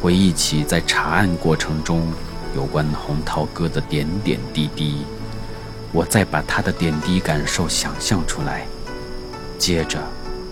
[0.00, 2.12] 回忆起在查案过程中
[2.54, 5.04] 有关洪涛哥的点点滴滴，
[5.92, 8.66] 我再把他的点滴感受想象出来，
[9.58, 9.98] 接着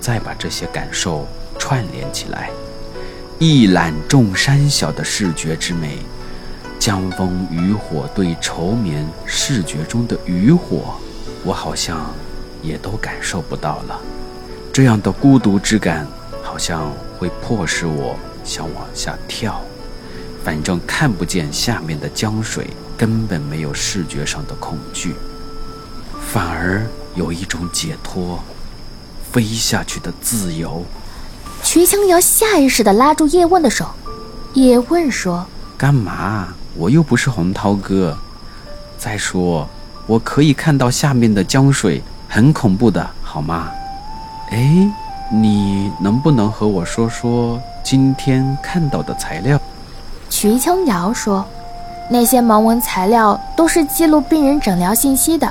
[0.00, 1.26] 再把这些感受
[1.58, 2.50] 串联起来，
[3.38, 5.98] 一览众山小的视觉之美。
[6.78, 10.94] 江枫渔火对愁眠，视觉中的渔火，
[11.42, 12.12] 我好像
[12.62, 13.98] 也都感受不到了。
[14.72, 16.06] 这样的孤独之感，
[16.42, 19.60] 好像会迫使我想往下跳。
[20.44, 25.14] 反正看不见下面的江水，根本没有视觉上的恐惧，
[26.20, 28.38] 反而有一种解脱，
[29.32, 30.84] 飞下去的自由。
[31.62, 33.88] 瞿青瑶下意识地拉住叶问的手，
[34.52, 35.46] 叶问说
[35.78, 38.18] ：“干嘛？”我又不是洪涛哥，
[38.98, 39.66] 再说
[40.06, 43.70] 我可以看到下面的江水，很恐怖的，好吗？
[44.50, 44.92] 哎，
[45.42, 49.60] 你能不能和我说说今天看到的材料？
[50.30, 51.44] 瞿清瑶说
[52.10, 55.50] ：“那些盲文材料都是记录病人诊疗信息的，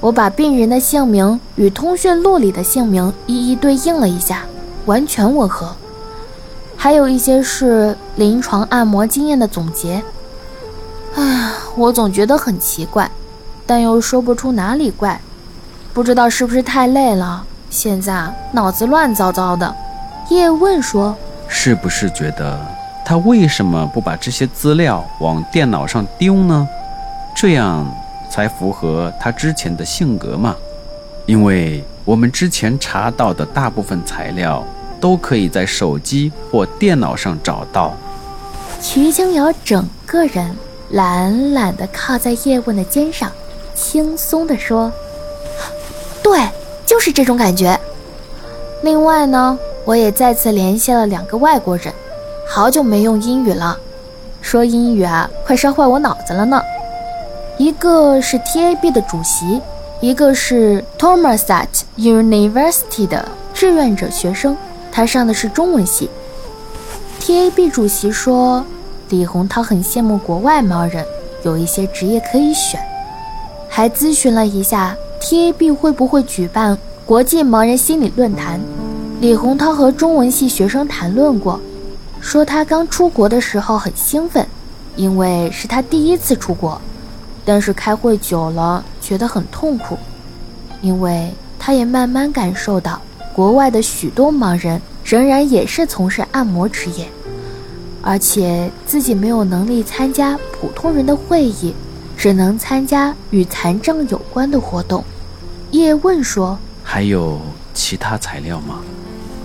[0.00, 4.44] 我把病人的姓名与通讯录里的姓名一一对应了一下，
[4.86, 5.74] 完全吻合。
[6.76, 10.02] 还有一些是临床按摩经验的总结。”
[11.14, 13.10] 哎呀，我总觉得很奇怪，
[13.66, 15.20] 但又说不出哪里怪，
[15.92, 19.74] 不知道是不是太累了，现在脑子乱糟糟的。
[20.30, 21.16] 叶问说
[21.48, 22.58] ：“是不是觉得
[23.04, 26.68] 他为什么不把这些资料往电脑上丢呢？
[27.34, 27.86] 这样
[28.30, 30.54] 才符合他之前的性格嘛？
[31.26, 34.64] 因为我们之前查到的大部分材料
[35.00, 37.94] 都可以在手机或电脑上找到。”
[38.80, 40.56] 徐清瑶整个人。
[40.92, 43.30] 懒懒地靠在叶问的肩上，
[43.74, 44.90] 轻松地说
[46.24, 46.40] ：“对，
[46.88, 47.78] 就是这种感觉。
[48.82, 51.92] 另外呢，我也再次联系了两个外国人，
[52.48, 53.78] 好久没用英语了，
[54.40, 56.62] 说英语啊，快烧坏我脑子了呢。
[57.58, 59.60] 一个是 TAB 的主席，
[60.00, 61.66] 一个是 Thomasat
[61.98, 64.56] University 的志愿者学生，
[64.90, 66.08] 他上的是中文系。
[67.20, 68.64] TAB 主席说。”
[69.10, 71.02] 李洪涛很羡慕国外盲人
[71.42, 72.78] 有一些职业可以选，
[73.66, 78.60] 还咨询了一下 TAB 会不会举办国际盲人心理论坛。
[79.20, 81.60] 李洪涛和中文系学生谈论过，
[82.20, 84.46] 说他刚出国的时候很兴奋，
[84.94, 86.80] 因为是他第一次出国，
[87.44, 89.98] 但是开会久了觉得很痛苦，
[90.80, 93.00] 因为他也慢慢感受到
[93.34, 97.08] 国外的许多盲人仍然也是从事按摩职业。
[98.00, 101.74] 而且自己没有能力参加普通人的会议，
[102.18, 105.04] 只能参加与残障有关的活动。
[105.70, 107.40] 叶问说：“还有
[107.72, 108.80] 其他材料吗？”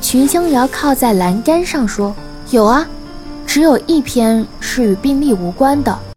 [0.00, 2.16] 徐清瑶靠在栏杆上说
[2.50, 2.88] ：“有啊，
[3.46, 5.96] 只有一篇是与病例无关的。”